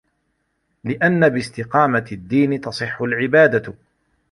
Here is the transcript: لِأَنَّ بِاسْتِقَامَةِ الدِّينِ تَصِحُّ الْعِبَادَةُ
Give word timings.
لِأَنَّ 0.83 1.29
بِاسْتِقَامَةِ 1.29 2.05
الدِّينِ 2.11 2.61
تَصِحُّ 2.61 3.01
الْعِبَادَةُ 3.01 3.73